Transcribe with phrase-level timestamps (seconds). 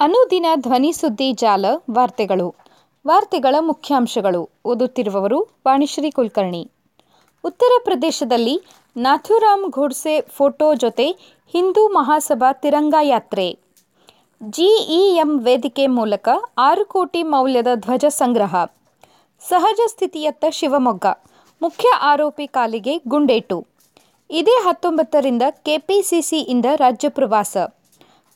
[0.00, 2.54] ಅನುದಿನ ಧ್ವನಿ ಸುದ್ದಿ ಜಾಲ, ವಾರ್ತೆಗಳು.
[3.06, 4.50] ವಾರ್ತೆಗಳ ಮುಖ್ಯಾಂಶಗಳು.
[4.64, 6.70] ಓದುತ್ತಿರುವವರು ವಾಣಿಶ್ರೀ ಕುಲಕರ್ಣಿ.
[7.44, 8.62] ಉತ್ತರ ಪ್ರದೇಶದಲ್ಲಿ
[8.96, 11.10] ನಾಥೂರಾಮ್ ಘೋಡ್ಸೆ ಫೋಟೋ ಜೊತೆ
[11.46, 13.58] ಹಿಂದೂ ಮಹಾಸಭಾ ತಿರಂಗಾ ಯಾತ್ರೆ.
[14.42, 18.64] ಜಿಇಎಂ ವೇದಿಕೆ ಮೂಲಕ ಆರು ಕೋಟಿ ಮೌಲ್ಯದ ಧ್ವಜ ಸಂಗ್ರಹ.
[19.40, 21.06] ಸಹಜ ಸ್ಥಿತಿಯತ್ತ ಶಿವಮೊಗ್ಗ.
[21.62, 23.66] ಮುಖ್ಯ ಆರೋಪಿ ಕಾಲಿಗೆ ಗುಂಡೇಟು.
[24.30, 27.56] ಇದೇ ಹತ್ತೊಂಬತ್ತರಿಂದ ಕೆಪಿಸಿಸಿಯಿಂದ ರಾಜ್ಯ ಪ್ರವಾಸ.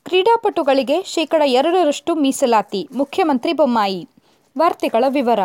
[0.09, 2.89] ಕ್ರೀಡಾಪಟುಗಳಿಗೆ ಶೇಕಡ ಎರಡರಷ್ಟು ಮೀಸಲಾತಿ.
[2.93, 4.09] ಮುಖ್ಯಮಂತ್ರಿ ಬೊಮ್ಮಾಯಿ.
[4.59, 5.41] ವಾರ್ತೆಗಳ ವಿವರ.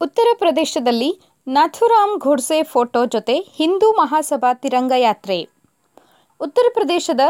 [0.00, 5.48] ಉತ್ತರ ಪ್ರದೇಶದಲ್ಲಿ ನಾಥುರಾಮ್ ಘೋಡ್ಸೆ ಫೋಟೋ ಜೊತೆ ಹಿಂದೂ ಮಹಾಸಭಾ ತಿರಂಗ ಯಾತ್ರೆ.
[6.40, 7.20] ಉತ್ತರ ಪ್ರದೇಶದ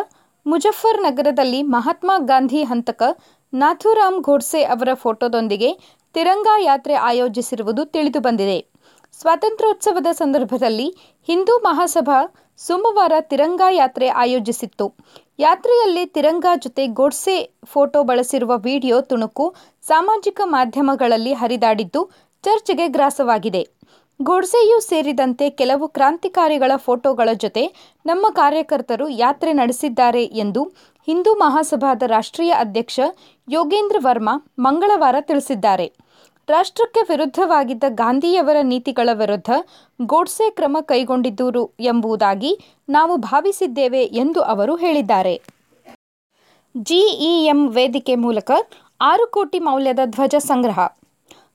[0.47, 3.03] ಮುಜಫರ್ ನಗರದಲ್ಲಿ ಮಹಾತ್ಮ ಗಾಂಧಿ ಹಂತಕ
[3.55, 5.73] ನಾಥುರಾಮ್ ಘೋಡ್ಸೆ ಅವರ ಫೋಟೋದೊಂದಿಗೆ
[6.15, 8.67] ತಿರಂಗ ಯಾತ್ರೆ ಆಯೋಜಿಸಿರುವುದು ತಿಳಿದುಬಂದಿದೆ.
[9.21, 10.89] ಸ್ವಾತಂತ್ರ್ಯೋತ್ಸವದ ಸಂದರ್ಭದಲ್ಲಿ
[11.27, 14.95] ಹಿಂದೂ ಮಹಾಸಭಾ ಸೋಮವಾರ ತಿರಂಗಾ ಯಾತ್ರೆ ಆಯೋಜಿಸಿತ್ತು.
[15.39, 22.11] ಯಾತ್ರೆಯಲ್ಲಿ ತಿರಂಗಾ ಜೊತೆ ಗೋಡ್ಸೆ ಫೋಟೋ ಬಳಸಿರುವ ವಿಡಿಯೋ ತುಣುಕು ಸಾಮಾಜಿಕ ಮಾಧ್ಯಮಗಳಲ್ಲಿ ಹರಿದಾಡಿದ್ದು
[22.43, 23.63] ಚರ್ಚೆಗೆ ಗ್ರಾಸವಾಗಿದೆ.
[24.23, 27.65] ಗೋಡ್ಸೆಯೂ ಸೇರಿದಂತೆ ಕೆಲವು ಕ್ರಾಂತಿಕಾರಿಗಳ ಫೋಟೋಗಳ ಜೊತೆ
[28.07, 30.65] ನಮ್ಮ ಕಾರ್ಯಕರ್ತರು ಯಾತ್ರೆ ನಡೆಸಿದ್ದಾರೆ ಎಂದು
[31.09, 33.01] ಹಿಂದೂ ಮಹಾಸಭಾದ ರಾಷ್ಟ್ರೀಯ ಅಧ್ಯಕ್ಷ
[33.49, 35.87] ಯೋಗೇಂದ್ರ ವರ್ಮಾ ಮಂಗಳವಾರ ತಿಳಿಸಿದ್ದಾರೆ.
[36.53, 39.51] ರಾಷ್ಟ್ರಕ್ಕೆ ವಿರುದ್ಧವಾಗಿದ್ದ ಗಾಂಧಿಯವರ ನೀತಿಗಳ ವಿರುದ್ಧ
[40.01, 42.53] ಗೋಡ್ಸೆ ಕ್ರಮ ಕೈಗೊಂಡಿದ್ದರು ಎಂಬುದಾಗಿ
[42.89, 45.35] ನಾವು ಭಾವಿಸಿದ್ದೇವೆ ಎಂದು ಅವರು ಹೇಳಿದ್ದಾರೆ.
[46.89, 48.51] ಜಿಇಎಂ ವೇದಿಕೆ ಮೂಲಕ
[49.01, 50.79] ಆರು ಕೋಟಿ ಮೌಲ್ಯದ ಧ್ವಜ ಸಂಗ್ರಹ.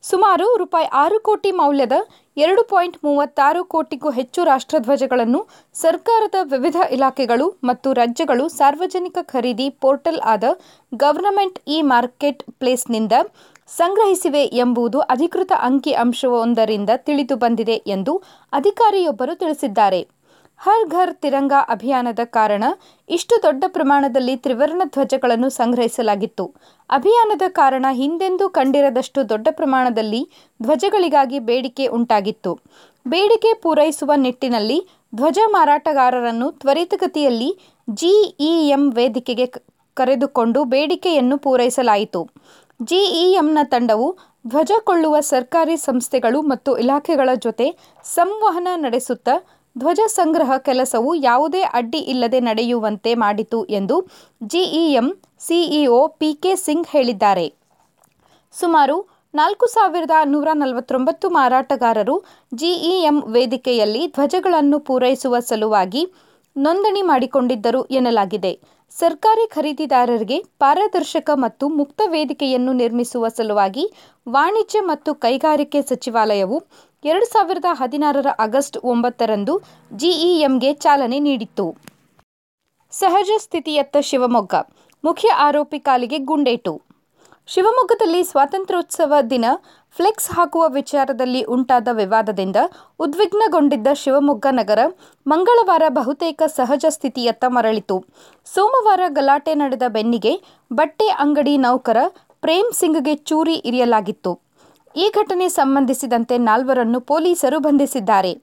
[0.03, 1.95] ಸುಮಾರು ರೂಪಾಯಿ ಆರು ಕೋಟಿ ಮೌಲ್ಯದ
[2.37, 5.39] ಎರಡು ಪಾಯಿಂಟ್ ಮೂವತ್ತಾರು ಕೋಟಿಗೂ ಹೆಚ್ಚು ರಾಷ್ಟ್ರಧ್ವಜಗಳನ್ನು
[5.75, 10.43] ಸರ್ಕಾರದ ವಿವಿಧ ಇಲಾಖೆಗಳು ಮತ್ತು ರಾಜ್ಯಗಳು ಸಾರ್ವಜನಿಕ ಖರೀದಿ ಪೋರ್ಟಲ್ ಆದ
[10.91, 13.13] ಗವರ್ನಮೆಂಟ್ ಇ ಮಾರ್ಕೆಟ್ ಪ್ಲೇಸ್ನಿಂದ
[13.67, 18.13] ಸಂಗ್ರಹಿಸಿವೆ ಎಂಬುದು ಅಧಿಕೃತ ಅಂಕಿ ಅಂಶವೊಂದರಿಂದ ತಿಳಿದು ಬಂದಿದೆ ಎಂದು
[18.53, 20.01] ಅಧಿಕಾರಿಯೊಬ್ಬರು ತಿಳಿಸಿದ್ದಾರೆ.
[20.57, 22.63] ಹರ್ ಘರ್ ತಿರಂಗಾ ಅಭಿಯಾನದ ಕಾರಣ
[23.09, 26.45] ಇಷ್ಟು ದೊಡ್ಡ ಪ್ರಮಾಣದಲ್ಲಿ ತ್ರಿವರ್ಣ ಧ್ವಜಗಳನ್ನು ಸಂಗ್ರಹಿಸಲಾಗಿತ್ತು.
[26.89, 30.21] ಅಭಿಯಾನದ ಕಾರಣ ಹಿಂದೆಂದೂ ಕಂಡಿರದಷ್ಟು ದೊಡ್ಡ ಪ್ರಮಾಣದಲ್ಲಿ
[30.61, 32.59] ಧ್ವಜಗಳಿಗಾಗಿ ಬೇಡಿಕೆ ಉಂಟಾಗಿತ್ತು.
[33.07, 37.49] ಬೇಡಿಕೆ ಪೂರೈಸುವ ನಿಟ್ಟಿನಲ್ಲಿ ಧ್ವಜ ಮಾರಾಟಗಾರರನ್ನು ತ್ವರಿತಗತಿಯಲ್ಲಿ
[37.93, 39.45] ಜಿಇಎಂ ವೇದಿಕೆಗೆ
[39.97, 42.29] ಕರೆದುಕೊಂಡು ಬೇಡಿಕೆಯನ್ನು ಪೂರೈಸಲಾಯಿತು.
[42.79, 44.07] ಜಿಇಎಂನ ತಂಡವು
[44.47, 49.35] ಧ್ವಜ ಕೊಳ್ಳುವ ಸರ್ಕಾರಿ ಸಂಸ್ಥೆಗಳು ಮತ್ತು ಇಲಾಖೆಗಳ ಜೊತೆ ಸಂವಹನ ನಡೆಸುತ್ತಾ
[49.77, 54.07] ಧ್ವಜ ಸಂಗ್ರಹ ಕೆಲಸವು ಯಾವುದೇ ಅಡ್ಡಿ ಇಲ್ಲದೆ ನಡೆಯುವಂತೆ ಮಾಡಿತು ಎಂದು
[54.43, 55.07] ಜಿಇಎಂ
[55.39, 57.53] ಸಿಇಒ ಪಿಕೆ ಸಿಂಗ್ ಹೇಳಿದ್ದಾರೆ.
[58.53, 62.23] ಸುಮಾರು ನಾಲ್ಕು ಸಾವಿರದ ನೂರ ನಲವತ್ತೊಂಬತ್ತು ಮಾರಾಟಗಾರರು
[62.53, 66.13] ಜಿಇಎಂ ವೇದಿಕೆಯಲ್ಲಿ ಧ್ವಜಗಳನ್ನು ಪೂರೈಸುವ ಸಲುವಾಗಿ
[66.57, 68.59] ನೋಂದಣಿ ಮಾಡಿಕೊಂಡಿದ್ದರು ಎನ್ನಲಾಗಿದೆ.
[68.91, 73.83] ಸರ್ಕಾರಿ ಖರೀದಿದಾರರಿಗೆ ಪಾರದರ್ಶಕ ಮತ್ತು ಮುಕ್ತ ವೇದಿಕೆಯನ್ನು ನಿರ್ಮಿಸುವ ಸಲುವಾಗಿ
[74.29, 76.57] ವಾಣಿಜ್ಯ ಮತ್ತು ಕೈಗಾರಿಕೆ ಸಚಿವಾಲಯವು
[77.03, 79.53] ಎರಡು ಸಾವಿರದ ಹದಿನಾರರ ಆಗಸ್ಟ್ ಒಂಬತ್ತರಂದು
[79.95, 81.65] ಜಿಇಎಂಗೆ ಚಾಲನೆ ನೀಡಿತ್ತು.
[82.93, 84.55] ಸಹಜ ಸ್ಥಿತಿಯತ್ತ ಶಿವಮೊಗ್ಗ,
[85.03, 86.73] ಮುಖ್ಯ ಆರೋಪಿ ಕಾಲಿಗೆ ಗುಂಡೇಟು.
[87.47, 89.45] ಶಿವಮೊಗ್ಗದಲ್ಲಿ ಸ್ವಾತಂತ್ರ್ಯೋತ್ಸವ ದಿನ
[89.95, 92.55] ಫ್ಲೆಕ್ಸ್ ಹಾಕುವ ವಿಚಾರದಲ್ಲಿ ಉಂಟಾದ ವಿವಾದದಿಂದ
[92.99, 94.79] ಉದ್ವಿಗ್ನಗೊಂಡಿದ್ದ ಶಿವಮೊಗ್ಗ ನಗರ
[95.25, 97.97] ಮಂಗಳವಾರ ಬಹುತೇಕ ಸಹಜ ಸ್ಥಿತಿಯತ್ತ ಮರಳಿತು.
[98.53, 100.33] ಸೋಮವಾರ ಗಲಾಟೆ ನಡೆದ ಬೆನ್ನಿಗೆ
[100.71, 101.97] ಬಟ್ಟೆ ಅಂಗಡಿ ನೌಕರ
[102.41, 104.33] ಪ್ರೇಮ್ ಸಿಂಗ್ಗೆ ಚೂರಿ ಇರಿಯಲಾಗಿತ್ತು.
[104.95, 108.33] ಈ ಘಟನೆ ಸಂಬಂಧಿಸಿದಂತೆ ನಾಲ್ವರನ್ನು ಪೊಲೀಸರು ಬಂಧಿಸಿದ್ದಾರೆ.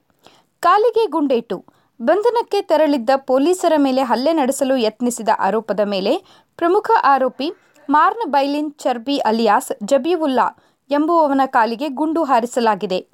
[0.63, 1.57] ಕಾಲಿಗೆ ಗುಂಡೇಟು.
[1.99, 6.13] ಬಂಧನಕ್ಕೆ ತೆರಳಿದ್ದ ಪೊಲೀಸರ ಮೇಲೆ ಹಲ್ಲೆ ನಡೆಸಲು ಯತ್ನಿಸಿದ ಆರೋಪದ ಮೇಲೆ
[6.59, 7.47] ಪ್ರಮುಖ ಆರೋಪಿ
[7.89, 10.57] ಮಾರ್ನ್ ಬೈಲಿನ್ ಚರ್ಬಿ ಅಲಿಯಾಸ್ ಜಬೀವುಲ್ಲಾ
[10.91, 13.07] ಎಂಬುವವನ ಕಾಲಿಗೆ ಗುಂಡು ಹಾರಿಸಲಾಗಿದೆ.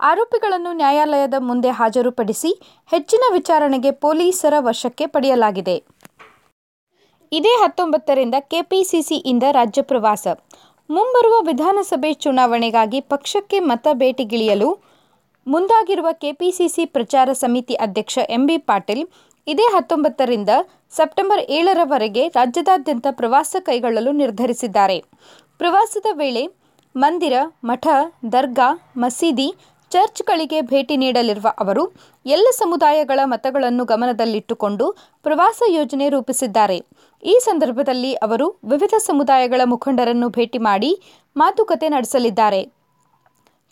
[0.00, 5.82] ಆರೋಪಿಗಳನ್ನು ನ್ಯಾಯಾಲಯದ ಮುಂದೆ ಹಾಜರುಪಡಿಸಿ ಹೆಚ್ಚಿನ ವಿಚಾರಣೆಗೆ ಪೊಲೀಸರ ವಶಕ್ಕೆ ಪಡೆಯಲಾಗಿದೆ.
[7.32, 10.26] ಇದೇ ಹತ್ತೊಂಬತ್ತರಿಂದ ಕೆಪಿಸಿಸಿಯಿಂದ ರಾಜ್ಯ ಪ್ರವಾಸ.
[10.90, 14.78] ಮುಂಬರುವ ವಿಧಾನಸಭೆ ಚುನಾವಣೆಗಾಗಿ ಪಕ್ಷಕ್ಕೆ ಮತ ಭೇಟಿಗಿಳಿಯಲು
[15.46, 19.08] ಮುಂದಾಗಿರುವ ಕೆಪಿಸಿಸಿ ಪ್ರಚಾರ ಸಮಿತಿ ಅಧ್ಯಕ್ಷ ಎಂಬಿ ಪಾಟೀಲ್
[19.46, 20.48] ಇದೇ ಹತ್ತೊಂಬತ್ತರಿಂದ
[20.96, 25.04] ಸೆಪ್ಟೆಂಬರ್ ಏಳರವರೆಗೆ ರಾಜ್ಯದಾದ್ಯಂತ ಪ್ರವಾಸ ಕೈಗೊಳ್ಳಲು ನಿರ್ಧರಿಸಿದ್ದಾರೆ.
[25.58, 26.42] ಪ್ರವಾಸದ ವೇಳೆ
[26.96, 27.32] ಮಂದಿರ,
[27.64, 27.86] ಮಠ,
[28.32, 29.54] ದರ್ಗಾ, ಮಸೀದಿ,
[29.90, 31.82] ಚರ್ಚ್ಗಳಿಗೆ ಭೇಟಿ ನೀಡಲಿರುವ ಅವರು
[32.26, 34.86] ಎಲ್ಲ ಸಮುದಾಯಗಳ ಮತಗಳನ್ನು ಗಮನದಲ್ಲಿಟ್ಟುಕೊಂಡು
[35.22, 36.78] ಪ್ರವಾಸ ಯೋಜನೆ ರೂಪಿಸಿದ್ದಾರೆ.
[37.22, 40.90] ಈ ಸಂದರ್ಭದಲ್ಲಿ ಅವರು ವಿವಿಧ ಸಮುದಾಯಗಳ ಮುಖಂಡರನ್ನು ಭೇಟಿ ಮಾಡಿ
[41.36, 42.83] ಮಾತುಕತೆ ನಡೆಸಲಿದ್ದಾರೆ.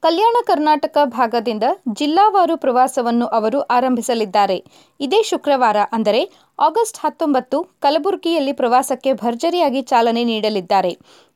[0.04, 1.66] ಕಲ್ಯಾಣ ಕರ್ನಾಟಕ ಭಾಗದಿಂದ
[1.98, 4.56] ಜಿಲ್ಲಾವಾರು ಪ್ರವಾಸವನ್ನು ಅವರು ಆರಂಭಿಸಲಿದ್ದಾರೆ.
[5.04, 6.20] ಇದೇ ಶುಕ್ರವಾರ, ಅಂದರೆ
[6.58, 10.92] ಆಗಸ್ಟ್ ಹತ್ತೊಂಬತ್ತು, ಕಲಬುರಗಿಯಲ್ಲಿ ಪ್ರವಾಸಕ್ಕೆ ಭರ್ಜರಿಯಾಗಿ ಚಾಲನೆ ನೀಡಲಿದ್ದಾರೆ.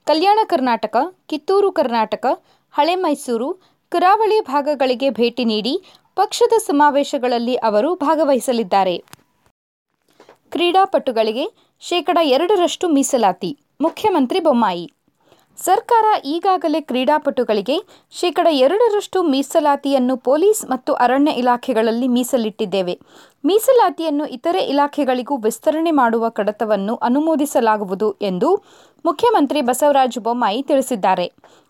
[0.07, 0.97] ಕಲ್ಯಾಣ ಕರ್ನಾಟಕ,
[1.31, 2.27] ಕಿತ್ತೂರು ಕರ್ನಾಟಕ,
[2.75, 3.49] ಹಳೆ ಮೈಸೂರು,
[3.93, 5.75] ಕರಾವಳಿ ಭಾಗಗಳಿಗೆ ಭೇಟಿ ನೀಡಿ
[6.17, 8.97] ಪಕ್ಷದ ಸಮಾವೇಶಗಳಲ್ಲಿ ಅವರು ಭಾಗವಹಿಸಲಿದ್ದಾರೆ.
[10.55, 11.47] ಕ್ರೀಡಾಪಟುಗಳಿಗೆ
[11.83, 13.53] ಶೇಕಡ ಎರಡರಷ್ಟು ಮೀಸಲಾತಿ.
[13.81, 14.87] ಮುಖ್ಯಮಂತ್ರಿ ಬೊಮ್ಮಾಯಿ
[15.59, 17.77] ಸರ್ಕಾರ ಈಗಾಗಲೇ ಕ್ರೀಡಾಪಟುಗಳಿಗೆ
[18.11, 22.95] ಶೇಕಡ ಎರಡರಷ್ಟು ಮೀಸಲಾತಿಯನ್ನು ಪೊಲೀಸ್ ಮತ್ತು ಅರಣ್ಯ ಇಲಾಖೆಗಳಲ್ಲಿ ಮೀಸಲಿಟ್ಟಿದ್ದೇವೆ.
[23.45, 28.51] ಮೀಸಲಾತಿಯನ್ನು ಇತರೆ ಇಲಾಖೆಗಳಿಗೂ ವಿಸ್ತರಣೆ ಮಾಡುವ ಕಡತವನ್ನು ಅನುಮೋದಿಸಲಾಗುವುದು ಎಂದು
[29.05, 31.27] ಮುಖ್ಯಮಂತ್ರಿ ಬಸವರಾಜ ಬೊಮ್ಮಾಯಿ ತಿಳಿಸಿದ್ದಾರೆ.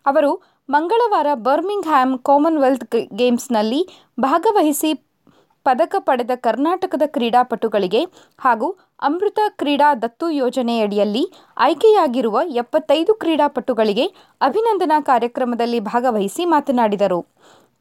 [0.07, 0.33] ಅವರು
[0.69, 3.83] ಮಂಗಳವಾರ ಬರ್ಮಿಂಗ್ಹ್ಯಾಮ್ ಕಾಮನ್ವೆಲ್ತ್ ಗೇಮ್ಸ್ನಲ್ಲಿ
[4.21, 5.06] ಭಾಗವಹಿಸಿ
[5.67, 8.03] ಪದಕ ಪಡೆದ ಕರ್ನಾಟಕದ ಕ್ರೀಡಾಪಟುಗಳಿಗೆ
[8.41, 8.69] ಹಾಗೂ
[9.03, 11.25] ಅಮೃತ ಕ್ರೀಡಾ ದತ್ತು ಯೋಜನೆಯಡಿಯಲ್ಲಿ
[11.59, 14.07] ಆಯ್ಕೆಯಾಗಿರುವ ಎಪ್ಪತ್ತೈದು ಕ್ರೀಡಾಪಟುಗಳಿಗೆ
[14.41, 17.21] ಅಭಿನಂದನಾ ಕಾರ್ಯಕ್ರಮದಲ್ಲಿ ಭಾಗವಹಿಸಿ ಮಾತನಾಡಿದರು.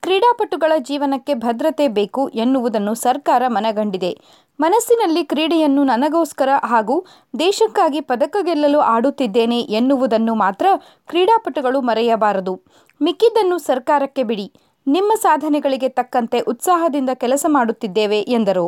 [0.02, 4.12] ಕ್ರೀಡಾಪಟುಗಳ ಜೀವನಕ್ಕೆ ಭದ್ರತೆ ಬೇಕು ಎನ್ನುವುದನ್ನು ಸರ್ಕಾರ ಮನಗಂಡಿದೆ.
[4.60, 6.96] ಮನಸ್ಸಿನಲ್ಲಿ ಕ್ರೀಡೆಯನ್ನು ನನಗೋಸ್ಕರ ಹಾಗೂ
[7.40, 10.68] ದೇಶಕ್ಕಾಗಿ ಪದಕ ಗೆಲ್ಲಲು ಆಡುತ್ತಿದ್ದೇನೆ ಎನ್ನುವುದನ್ನು ಮಾತ್ರ
[11.08, 12.54] ಕ್ರೀಡಾಪಟುಗಳು ಮರೆಯಬಾರದು.
[13.02, 14.48] ಮಿಕ್ಕಿದ್ದನ್ನು ಸರ್ಕಾರಕ್ಕೆ ಬಿಡಿ.
[14.88, 18.66] ನಿಮ್ಮ ಸಾಧನೆಗಳಿಗೆ ತಕ್ಕಂತೆ ಉತ್ಸಾಹದಿಂದ ಕೆಲಸ ಮಾಡುತ್ತಿದ್ದೇವೆ ಎಂದರು.